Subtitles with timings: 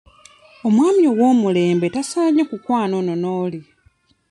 [0.67, 3.59] Omwami ow'omulembe tasaanye kukwana ono n'oli.